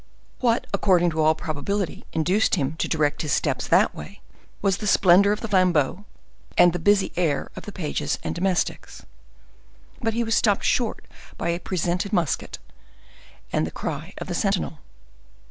[0.39, 4.19] What, according to all probability, induced him to direct his steps that way,
[4.59, 6.05] was the splendor of the flambeaux,
[6.57, 9.05] and the busy air of the pages and domestics.
[10.01, 11.05] But he was stopped short
[11.37, 12.57] by a presented musket
[13.53, 14.79] and the cry of the sentinel.